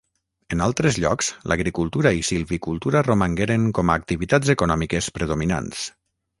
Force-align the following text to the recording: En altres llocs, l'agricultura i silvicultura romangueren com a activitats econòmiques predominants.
En 0.53 0.61
altres 0.67 0.95
llocs, 1.03 1.29
l'agricultura 1.51 2.15
i 2.21 2.25
silvicultura 2.31 3.05
romangueren 3.09 3.69
com 3.81 3.91
a 3.95 4.01
activitats 4.03 4.55
econòmiques 4.59 5.15
predominants. 5.21 5.89